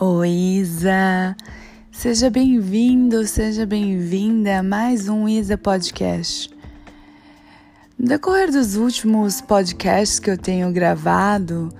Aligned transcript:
Oi, 0.00 0.30
Isa! 0.30 1.36
Seja 1.90 2.30
bem-vindo, 2.30 3.26
seja 3.26 3.66
bem-vinda 3.66 4.60
a 4.60 4.62
mais 4.62 5.08
um 5.08 5.28
Isa 5.28 5.58
Podcast. 5.58 6.48
No 7.98 8.06
decorrer 8.06 8.48
dos 8.52 8.76
últimos 8.76 9.40
podcasts 9.40 10.20
que 10.20 10.30
eu 10.30 10.38
tenho 10.38 10.70
gravado, 10.72 11.70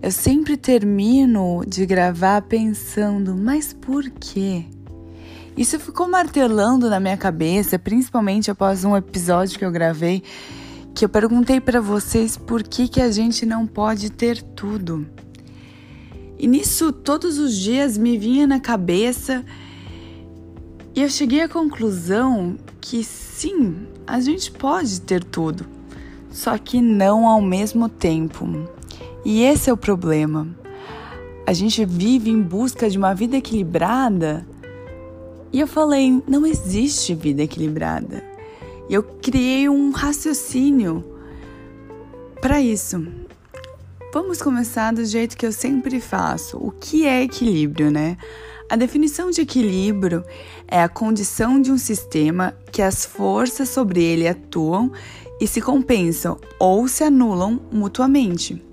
eu 0.00 0.12
sempre 0.12 0.56
termino 0.56 1.64
de 1.66 1.84
gravar 1.84 2.42
pensando, 2.42 3.34
mas 3.34 3.72
por 3.72 4.08
quê? 4.10 4.64
Isso 5.56 5.80
ficou 5.80 6.06
martelando 6.06 6.88
na 6.88 7.00
minha 7.00 7.16
cabeça, 7.16 7.76
principalmente 7.80 8.48
após 8.48 8.84
um 8.84 8.96
episódio 8.96 9.58
que 9.58 9.64
eu 9.64 9.72
gravei, 9.72 10.22
que 10.94 11.04
eu 11.04 11.08
perguntei 11.08 11.60
para 11.60 11.80
vocês 11.80 12.36
por 12.36 12.62
que, 12.62 12.86
que 12.86 13.02
a 13.02 13.10
gente 13.10 13.44
não 13.44 13.66
pode 13.66 14.08
ter 14.08 14.40
tudo. 14.40 15.04
E 16.38 16.46
nisso, 16.46 16.92
todos 16.92 17.38
os 17.38 17.56
dias 17.56 17.96
me 17.96 18.18
vinha 18.18 18.46
na 18.46 18.60
cabeça 18.60 19.44
e 20.94 21.02
eu 21.02 21.10
cheguei 21.10 21.42
à 21.42 21.48
conclusão 21.48 22.56
que 22.80 23.04
sim, 23.04 23.86
a 24.06 24.18
gente 24.18 24.50
pode 24.50 25.00
ter 25.02 25.22
tudo, 25.22 25.66
só 26.30 26.56
que 26.56 26.80
não 26.80 27.26
ao 27.26 27.42
mesmo 27.42 27.88
tempo. 27.88 28.46
E 29.24 29.42
esse 29.42 29.68
é 29.68 29.72
o 29.72 29.76
problema. 29.76 30.48
A 31.46 31.52
gente 31.52 31.84
vive 31.84 32.30
em 32.30 32.40
busca 32.40 32.88
de 32.88 32.96
uma 32.96 33.14
vida 33.14 33.36
equilibrada 33.36 34.46
e 35.52 35.60
eu 35.60 35.66
falei: 35.66 36.22
não 36.26 36.46
existe 36.46 37.14
vida 37.14 37.42
equilibrada. 37.42 38.24
E 38.88 38.94
eu 38.94 39.02
criei 39.02 39.68
um 39.68 39.90
raciocínio 39.90 41.04
para 42.40 42.60
isso. 42.60 43.06
Vamos 44.18 44.40
começar 44.40 44.94
do 44.94 45.04
jeito 45.04 45.36
que 45.36 45.44
eu 45.44 45.52
sempre 45.52 46.00
faço. 46.00 46.56
O 46.56 46.70
que 46.70 47.04
é 47.04 47.22
equilíbrio, 47.22 47.90
né? 47.90 48.16
A 48.66 48.74
definição 48.74 49.30
de 49.30 49.42
equilíbrio 49.42 50.24
é 50.66 50.82
a 50.82 50.88
condição 50.88 51.60
de 51.60 51.70
um 51.70 51.76
sistema 51.76 52.54
que 52.72 52.80
as 52.80 53.04
forças 53.04 53.68
sobre 53.68 54.02
ele 54.02 54.26
atuam 54.26 54.90
e 55.38 55.46
se 55.46 55.60
compensam 55.60 56.38
ou 56.58 56.88
se 56.88 57.04
anulam 57.04 57.60
mutuamente. 57.70 58.64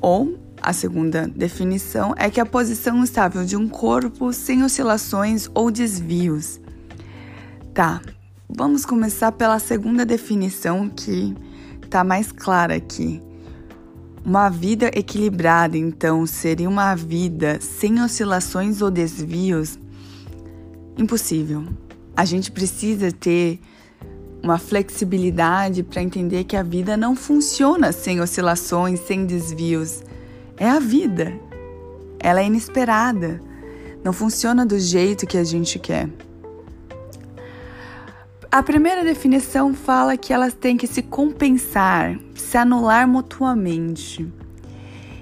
Ou, 0.00 0.38
a 0.62 0.72
segunda 0.72 1.28
definição 1.28 2.14
é 2.16 2.30
que 2.30 2.40
a 2.40 2.46
posição 2.46 3.04
estável 3.04 3.44
de 3.44 3.58
um 3.58 3.68
corpo 3.68 4.32
sem 4.32 4.64
oscilações 4.64 5.50
ou 5.52 5.70
desvios. 5.70 6.58
Tá, 7.74 8.00
vamos 8.48 8.86
começar 8.86 9.32
pela 9.32 9.58
segunda 9.58 10.06
definição 10.06 10.88
que 10.88 11.36
tá 11.90 12.02
mais 12.02 12.32
clara 12.32 12.74
aqui. 12.74 13.25
Uma 14.28 14.48
vida 14.48 14.90
equilibrada, 14.92 15.78
então, 15.78 16.26
seria 16.26 16.68
uma 16.68 16.96
vida 16.96 17.60
sem 17.60 18.02
oscilações 18.02 18.82
ou 18.82 18.90
desvios? 18.90 19.78
Impossível. 20.98 21.64
A 22.16 22.24
gente 22.24 22.50
precisa 22.50 23.12
ter 23.12 23.60
uma 24.42 24.58
flexibilidade 24.58 25.84
para 25.84 26.02
entender 26.02 26.42
que 26.42 26.56
a 26.56 26.64
vida 26.64 26.96
não 26.96 27.14
funciona 27.14 27.92
sem 27.92 28.20
oscilações, 28.20 28.98
sem 28.98 29.24
desvios. 29.24 30.02
É 30.56 30.68
a 30.68 30.80
vida. 30.80 31.32
Ela 32.18 32.40
é 32.40 32.46
inesperada. 32.46 33.40
Não 34.02 34.12
funciona 34.12 34.66
do 34.66 34.76
jeito 34.76 35.24
que 35.24 35.38
a 35.38 35.44
gente 35.44 35.78
quer. 35.78 36.10
A 38.56 38.62
primeira 38.62 39.04
definição 39.04 39.74
fala 39.74 40.16
que 40.16 40.32
elas 40.32 40.54
têm 40.54 40.78
que 40.78 40.86
se 40.86 41.02
compensar, 41.02 42.18
se 42.34 42.56
anular 42.56 43.06
mutuamente. 43.06 44.26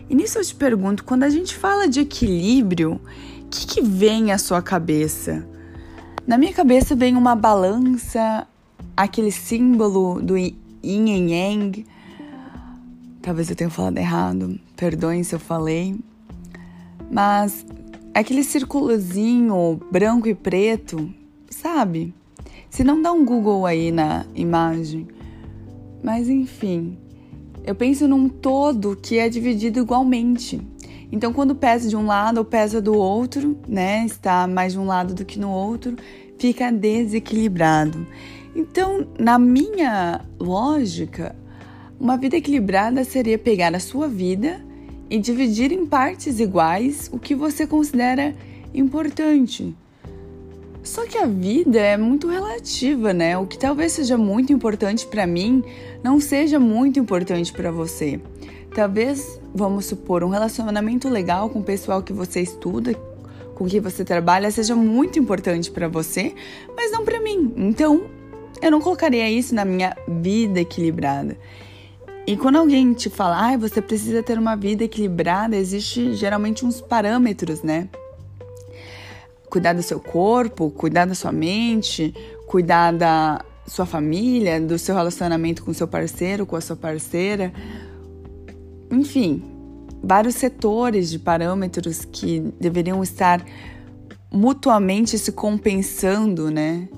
E 0.08 0.14
nisso 0.14 0.38
eu 0.38 0.44
te 0.44 0.54
pergunto, 0.54 1.02
quando 1.02 1.24
a 1.24 1.28
gente 1.28 1.56
fala 1.56 1.88
de 1.88 1.98
equilíbrio, 1.98 3.00
o 3.42 3.48
que, 3.50 3.66
que 3.66 3.82
vem 3.82 4.30
à 4.30 4.38
sua 4.38 4.62
cabeça? 4.62 5.44
Na 6.24 6.38
minha 6.38 6.52
cabeça 6.52 6.94
vem 6.94 7.16
uma 7.16 7.34
balança, 7.34 8.46
aquele 8.96 9.32
símbolo 9.32 10.22
do 10.22 10.36
yin 10.36 10.54
e 10.84 11.32
yang. 11.32 11.86
Talvez 13.20 13.50
eu 13.50 13.56
tenha 13.56 13.68
falado 13.68 13.98
errado, 13.98 14.60
perdoem 14.76 15.24
se 15.24 15.34
eu 15.34 15.40
falei. 15.40 15.98
Mas 17.10 17.66
aquele 18.14 18.44
círculozinho 18.44 19.80
branco 19.90 20.28
e 20.28 20.36
preto, 20.36 21.12
sabe? 21.50 22.14
Se 22.74 22.82
não 22.82 23.00
dá 23.00 23.12
um 23.12 23.24
Google 23.24 23.66
aí 23.66 23.92
na 23.92 24.26
imagem. 24.34 25.06
Mas 26.02 26.28
enfim, 26.28 26.98
eu 27.64 27.72
penso 27.72 28.08
num 28.08 28.28
todo 28.28 28.98
que 29.00 29.16
é 29.16 29.28
dividido 29.28 29.78
igualmente. 29.78 30.60
Então, 31.12 31.32
quando 31.32 31.54
pesa 31.54 31.88
de 31.88 31.94
um 31.94 32.04
lado 32.04 32.38
ou 32.38 32.44
pesa 32.44 32.82
do 32.82 32.92
outro, 32.92 33.56
né, 33.68 34.04
está 34.04 34.48
mais 34.48 34.72
de 34.72 34.80
um 34.80 34.86
lado 34.86 35.14
do 35.14 35.24
que 35.24 35.38
no 35.38 35.50
outro, 35.50 35.94
fica 36.36 36.72
desequilibrado. 36.72 38.04
Então, 38.56 39.06
na 39.20 39.38
minha 39.38 40.22
lógica, 40.40 41.36
uma 42.00 42.16
vida 42.16 42.38
equilibrada 42.38 43.04
seria 43.04 43.38
pegar 43.38 43.72
a 43.72 43.78
sua 43.78 44.08
vida 44.08 44.60
e 45.08 45.20
dividir 45.20 45.70
em 45.70 45.86
partes 45.86 46.40
iguais 46.40 47.08
o 47.12 47.20
que 47.20 47.36
você 47.36 47.68
considera 47.68 48.34
importante. 48.74 49.76
Só 50.84 51.06
que 51.06 51.16
a 51.16 51.24
vida 51.24 51.80
é 51.80 51.96
muito 51.96 52.28
relativa, 52.28 53.14
né? 53.14 53.38
O 53.38 53.46
que 53.46 53.58
talvez 53.58 53.92
seja 53.92 54.18
muito 54.18 54.52
importante 54.52 55.06
para 55.06 55.26
mim 55.26 55.64
não 56.02 56.20
seja 56.20 56.60
muito 56.60 57.00
importante 57.00 57.50
para 57.54 57.72
você. 57.72 58.20
Talvez, 58.74 59.40
vamos 59.54 59.86
supor, 59.86 60.22
um 60.22 60.28
relacionamento 60.28 61.08
legal 61.08 61.48
com 61.48 61.60
o 61.60 61.64
pessoal 61.64 62.02
que 62.02 62.12
você 62.12 62.42
estuda, 62.42 62.92
com 63.54 63.64
que 63.64 63.80
você 63.80 64.04
trabalha, 64.04 64.50
seja 64.50 64.76
muito 64.76 65.18
importante 65.18 65.70
para 65.70 65.88
você, 65.88 66.34
mas 66.76 66.92
não 66.92 67.02
para 67.02 67.18
mim. 67.18 67.54
Então, 67.56 68.04
eu 68.60 68.70
não 68.70 68.80
colocaria 68.80 69.30
isso 69.30 69.54
na 69.54 69.64
minha 69.64 69.96
vida 70.06 70.60
equilibrada. 70.60 71.34
E 72.26 72.36
quando 72.36 72.56
alguém 72.56 72.92
te 72.92 73.08
fala, 73.08 73.52
ah, 73.52 73.56
você 73.56 73.80
precisa 73.80 74.22
ter 74.22 74.38
uma 74.38 74.54
vida 74.54 74.84
equilibrada, 74.84 75.56
existe 75.56 76.14
geralmente 76.14 76.66
uns 76.66 76.80
parâmetros, 76.80 77.62
né? 77.62 77.88
Cuidar 79.54 79.72
do 79.72 79.84
seu 79.84 80.00
corpo, 80.00 80.68
cuidar 80.68 81.04
da 81.04 81.14
sua 81.14 81.30
mente, 81.30 82.12
cuidar 82.48 82.92
da 82.92 83.40
sua 83.68 83.86
família, 83.86 84.60
do 84.60 84.76
seu 84.76 84.96
relacionamento 84.96 85.62
com 85.62 85.72
seu 85.72 85.86
parceiro, 85.86 86.44
com 86.44 86.56
a 86.56 86.60
sua 86.60 86.74
parceira. 86.74 87.52
Enfim, 88.90 89.44
vários 90.02 90.34
setores 90.34 91.08
de 91.08 91.20
parâmetros 91.20 92.04
que 92.04 92.40
deveriam 92.60 93.00
estar 93.00 93.46
mutuamente 94.28 95.16
se 95.16 95.30
compensando, 95.30 96.50
né? 96.50 96.88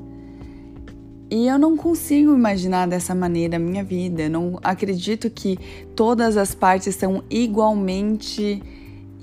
E 1.31 1.49
eu 1.49 1.59
não 1.59 1.77
consigo 1.77 2.35
imaginar 2.35 2.89
dessa 2.89 3.15
maneira 3.15 3.57
a 3.57 3.61
minha 3.61 3.85
vida. 3.85 4.23
Eu 4.23 4.31
não 4.31 4.59
acredito 4.65 5.29
que 5.29 5.59
todas 5.95 6.39
as 6.39 6.55
partes 6.55 6.97
são 6.97 7.23
igualmente 7.29 8.63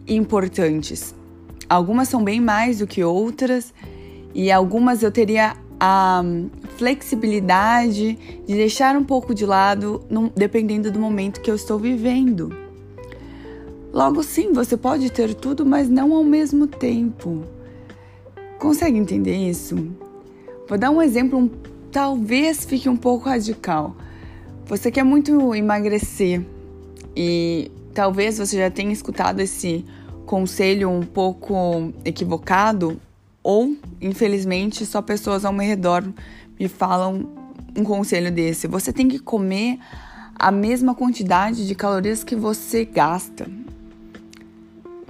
importantes. 0.08 1.16
Algumas 1.74 2.08
são 2.08 2.24
bem 2.24 2.40
mais 2.40 2.78
do 2.78 2.86
que 2.86 3.04
outras 3.04 3.74
e 4.32 4.52
algumas 4.52 5.02
eu 5.02 5.12
teria 5.12 5.56
a 5.80 6.24
flexibilidade 6.78 8.16
de 8.46 8.54
deixar 8.54 8.96
um 8.96 9.04
pouco 9.04 9.34
de 9.34 9.44
lado, 9.44 10.06
dependendo 10.36 10.92
do 10.92 11.00
momento 11.00 11.42
que 11.42 11.50
eu 11.50 11.56
estou 11.56 11.80
vivendo. 11.80 12.56
Logo, 13.92 14.22
sim, 14.22 14.54
você 14.54 14.78
pode 14.78 15.12
ter 15.12 15.34
tudo, 15.34 15.66
mas 15.66 15.90
não 15.90 16.14
ao 16.14 16.24
mesmo 16.24 16.68
tempo. 16.68 17.44
Consegue 18.60 19.00
entender 19.00 19.36
isso? 19.36 19.76
Vou 20.70 20.78
dar 20.78 20.92
um 20.92 21.02
exemplo, 21.02 21.40
um, 21.40 21.50
talvez 21.92 22.66
fique 22.66 22.88
um 22.88 22.96
pouco 22.96 23.30
radical. 23.30 23.96
Você 24.68 24.92
quer 24.92 25.04
muito 25.04 25.56
emagrecer 25.56 26.46
e 27.18 27.72
talvez 27.96 28.38
você 28.38 28.60
já 28.60 28.70
tenha 28.70 28.94
escutado 28.94 29.40
esse 29.40 29.84
conselho 30.26 30.90
um 30.90 31.02
pouco 31.02 31.94
equivocado, 32.04 33.00
ou, 33.42 33.76
infelizmente, 34.02 34.86
só 34.86 35.02
pessoas 35.02 35.44
ao 35.44 35.52
meu 35.52 35.68
redor 35.68 36.04
me 36.60 36.68
falam 36.68 37.30
um 37.76 37.84
conselho 37.84 38.32
desse. 38.32 38.68
Você 38.68 38.94
tem 38.94 39.08
que 39.08 39.20
comer 39.20 39.80
a 40.36 40.52
mesma 40.52 40.96
quantidade 40.96 41.68
de 41.68 41.76
calorias 41.76 42.24
que 42.24 42.36
você 42.36 42.86
gasta. 42.86 43.48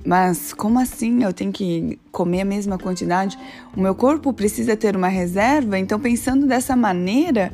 Mas 0.05 0.51
como 0.51 0.79
assim 0.79 1.23
eu 1.23 1.31
tenho 1.31 1.51
que 1.51 1.97
comer 2.11 2.41
a 2.41 2.45
mesma 2.45 2.77
quantidade? 2.77 3.37
O 3.75 3.79
meu 3.79 3.95
corpo 3.95 4.33
precisa 4.33 4.75
ter 4.75 4.95
uma 4.95 5.07
reserva, 5.07 5.79
então 5.79 5.99
pensando 5.99 6.45
dessa 6.45 6.75
maneira, 6.75 7.53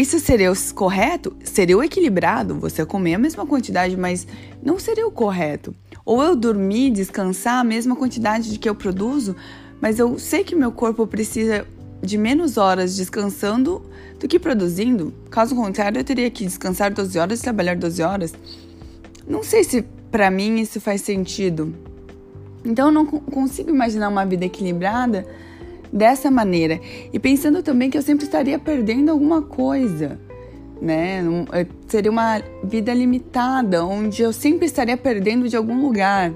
isso 0.00 0.18
seria 0.18 0.50
o 0.52 0.56
correto? 0.74 1.36
Seria 1.44 1.76
o 1.76 1.82
equilibrado, 1.82 2.54
você 2.54 2.84
comer 2.86 3.14
a 3.14 3.18
mesma 3.18 3.44
quantidade, 3.44 3.96
mas 3.96 4.26
não 4.62 4.78
seria 4.78 5.06
o 5.06 5.10
correto. 5.10 5.74
Ou 6.04 6.22
eu 6.22 6.36
dormir, 6.36 6.90
descansar 6.90 7.58
a 7.58 7.64
mesma 7.64 7.94
quantidade 7.96 8.50
de 8.50 8.58
que 8.58 8.68
eu 8.68 8.74
produzo, 8.74 9.36
mas 9.80 9.98
eu 9.98 10.18
sei 10.18 10.44
que 10.44 10.54
meu 10.54 10.72
corpo 10.72 11.06
precisa 11.06 11.66
de 12.02 12.16
menos 12.16 12.56
horas 12.56 12.96
descansando 12.96 13.82
do 14.18 14.26
que 14.26 14.38
produzindo. 14.38 15.12
Caso 15.30 15.54
contrário, 15.54 15.98
eu 15.98 16.04
teria 16.04 16.30
que 16.30 16.44
descansar 16.44 16.92
12 16.92 17.18
horas 17.18 17.40
e 17.40 17.42
trabalhar 17.42 17.76
12 17.76 18.02
horas. 18.02 18.34
Não 19.26 19.42
sei 19.42 19.64
se 19.64 19.82
para 20.10 20.30
mim 20.30 20.60
isso 20.60 20.80
faz 20.80 21.02
sentido. 21.02 21.74
Então 22.64 22.86
eu 22.86 22.92
não 22.92 23.06
consigo 23.06 23.70
imaginar 23.70 24.08
uma 24.08 24.24
vida 24.24 24.44
equilibrada 24.44 25.26
dessa 25.92 26.30
maneira. 26.30 26.80
E 27.12 27.18
pensando 27.18 27.62
também 27.62 27.90
que 27.90 27.98
eu 27.98 28.02
sempre 28.02 28.24
estaria 28.24 28.58
perdendo 28.58 29.10
alguma 29.10 29.42
coisa, 29.42 30.18
né? 30.80 31.22
Seria 31.88 32.10
uma 32.10 32.42
vida 32.64 32.94
limitada, 32.94 33.84
onde 33.84 34.22
eu 34.22 34.32
sempre 34.32 34.66
estaria 34.66 34.96
perdendo 34.96 35.48
de 35.48 35.56
algum 35.56 35.80
lugar, 35.80 36.32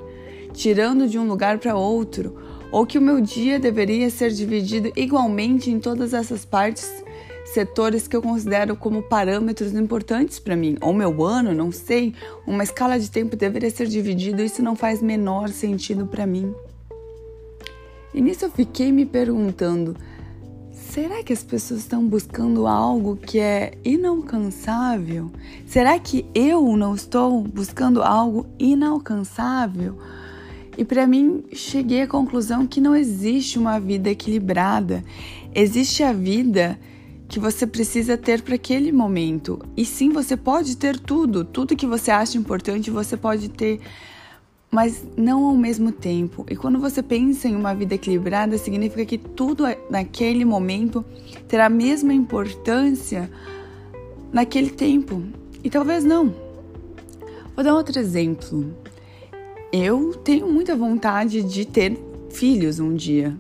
tirando 0.53 1.09
de 1.09 1.19
um 1.19 1.27
lugar 1.27 1.59
para 1.59 1.75
outro, 1.75 2.37
ou 2.71 2.85
que 2.85 2.99
o 2.99 3.03
meu 3.03 3.21
dia 3.21 3.59
deveria 3.59 4.11
ser 4.11 4.31
dividido 4.31 4.93
igualmente 4.97 5.71
em 5.71 5.79
todas 5.79 6.13
essas 6.13 6.45
partes 6.45 6.91
setores 7.45 8.09
que 8.09 8.17
eu 8.17 8.23
considero 8.23 8.75
como 8.75 9.03
parâmetros 9.03 9.73
importantes 9.75 10.41
para 10.41 10.57
mim, 10.57 10.77
ou 10.81 10.93
meu 10.93 11.23
ano, 11.23 11.55
não 11.55 11.71
sei, 11.71 12.13
uma 12.47 12.65
escala 12.65 12.99
de 12.99 13.11
tempo 13.11 13.37
deveria 13.37 13.71
ser 13.71 13.87
dividida, 13.87 14.43
isso 14.43 14.63
não 14.63 14.75
faz 14.75 15.01
menor 15.01 15.51
sentido 15.51 16.07
para 16.07 16.27
mim. 16.27 16.53
E 18.15 18.21
nisso 18.21 18.45
eu 18.45 18.51
fiquei 18.51 18.93
me 18.93 19.05
perguntando: 19.05 19.97
será 20.73 21.23
que 21.25 21.33
as 21.33 21.43
pessoas 21.43 21.81
estão 21.81 22.07
buscando 22.07 22.67
algo 22.67 23.17
que 23.17 23.41
é 23.41 23.73
inalcançável? 23.85 25.33
Será 25.67 25.99
que 25.99 26.25
eu 26.35 26.77
não 26.77 26.95
estou 26.95 27.43
buscando 27.43 28.03
algo 28.03 28.47
inalcançável? 28.59 29.99
E 30.79 30.85
para 30.85 31.07
mim, 31.07 31.45
cheguei 31.53 32.03
à 32.03 32.07
conclusão 32.07 32.67
que 32.67 32.81
não 32.81 32.97
existe 32.97 33.59
uma 33.59 33.79
vida 33.79 34.11
equilibrada. 34.11 35.05
Existe 35.55 36.03
a 36.03 36.13
vida 36.13 36.79
que 37.29 37.39
você 37.39 37.67
precisa 37.67 38.17
ter 38.17 38.43
para 38.43 38.55
aquele 38.57 38.93
momento. 38.93 39.61
E 39.77 39.85
sim, 39.85 40.11
você 40.11 40.37
pode 40.37 40.77
ter 40.77 40.99
tudo, 40.99 41.45
tudo 41.45 41.77
que 41.77 41.87
você 41.87 42.11
acha 42.11 42.39
importante 42.39 42.91
você 42.91 43.17
pode 43.17 43.49
ter, 43.49 43.81
mas 44.75 45.07
não 45.17 45.45
ao 45.45 45.57
mesmo 45.57 45.93
tempo. 45.93 46.45
E 46.51 46.57
quando 46.57 46.81
você 46.81 47.01
pensa 47.01 47.47
em 47.47 47.55
uma 47.55 47.73
vida 47.73 47.95
equilibrada, 47.95 48.59
significa 48.59 49.07
que 49.07 49.17
tudo 49.17 49.63
naquele 49.89 50.45
momento 50.45 51.05
terá 51.47 51.67
a 51.67 51.71
mesma 51.71 52.13
importância 52.13 53.31
naquele 54.33 54.71
tempo. 54.71 55.23
E 55.63 55.71
talvez 55.71 56.03
não. 56.03 56.35
Vou 57.55 57.65
dar 57.65 57.73
outro 57.73 58.01
exemplo. 58.01 58.75
Eu 59.73 60.13
tenho 60.25 60.49
muita 60.49 60.75
vontade 60.75 61.45
de 61.45 61.65
ter 61.65 61.97
filhos 62.31 62.81
um 62.81 62.97
dia. 62.97 63.33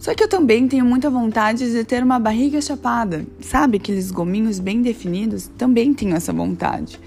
Só 0.00 0.16
que 0.16 0.24
eu 0.24 0.28
também 0.28 0.66
tenho 0.66 0.84
muita 0.84 1.08
vontade 1.08 1.70
de 1.70 1.84
ter 1.84 2.02
uma 2.02 2.18
barriga 2.18 2.60
chapada, 2.60 3.24
sabe? 3.40 3.76
Aqueles 3.76 4.10
gominhos 4.10 4.58
bem 4.58 4.82
definidos, 4.82 5.46
também 5.56 5.94
tenho 5.94 6.16
essa 6.16 6.32
vontade. 6.32 6.98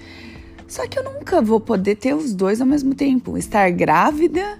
Só 0.66 0.86
que 0.88 0.98
eu 0.98 1.04
nunca 1.04 1.40
vou 1.42 1.60
poder 1.60 1.96
ter 1.96 2.14
os 2.14 2.34
dois 2.34 2.60
ao 2.60 2.66
mesmo 2.66 2.94
tempo, 2.94 3.36
estar 3.36 3.70
grávida 3.70 4.58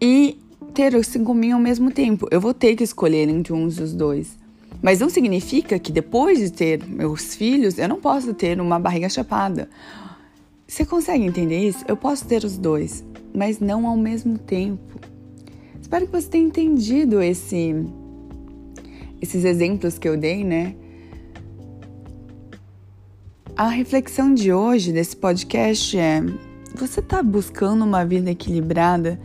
e 0.00 0.38
ter 0.74 0.94
esse 0.94 1.18
gominho 1.18 1.56
ao 1.56 1.62
mesmo 1.62 1.90
tempo. 1.90 2.28
Eu 2.30 2.40
vou 2.40 2.52
ter 2.52 2.76
que 2.76 2.84
escolher 2.84 3.28
entre 3.28 3.52
uns 3.52 3.76
dos 3.76 3.94
dois. 3.94 4.36
Mas 4.82 5.00
não 5.00 5.08
significa 5.08 5.78
que 5.78 5.90
depois 5.90 6.38
de 6.38 6.52
ter 6.52 6.86
meus 6.86 7.34
filhos, 7.34 7.78
eu 7.78 7.88
não 7.88 8.00
posso 8.00 8.34
ter 8.34 8.60
uma 8.60 8.78
barriga 8.78 9.08
chapada. 9.08 9.68
Você 10.66 10.84
consegue 10.84 11.24
entender 11.24 11.66
isso? 11.66 11.84
Eu 11.88 11.96
posso 11.96 12.26
ter 12.26 12.44
os 12.44 12.58
dois, 12.58 13.04
mas 13.34 13.58
não 13.58 13.86
ao 13.86 13.96
mesmo 13.96 14.36
tempo. 14.36 15.00
Espero 15.80 16.06
que 16.06 16.12
você 16.12 16.28
tenha 16.28 16.44
entendido 16.44 17.22
esse, 17.22 17.74
esses 19.22 19.44
exemplos 19.44 19.98
que 19.98 20.08
eu 20.08 20.16
dei, 20.16 20.44
né? 20.44 20.74
A 23.56 23.68
reflexão 23.68 24.34
de 24.34 24.52
hoje 24.52 24.92
desse 24.92 25.16
podcast 25.16 25.96
é: 25.96 26.20
você 26.74 27.00
está 27.00 27.22
buscando 27.22 27.86
uma 27.86 28.04
vida 28.04 28.30
equilibrada? 28.30 29.18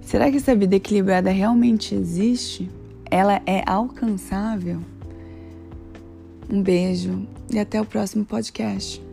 Será 0.00 0.28
que 0.28 0.38
essa 0.38 0.56
vida 0.56 0.74
equilibrada 0.74 1.30
realmente 1.30 1.94
existe? 1.94 2.68
Ela 3.08 3.40
é 3.46 3.62
alcançável? 3.64 4.80
Um 6.50 6.60
beijo 6.60 7.28
e 7.48 7.60
até 7.60 7.80
o 7.80 7.84
próximo 7.84 8.24
podcast. 8.24 9.05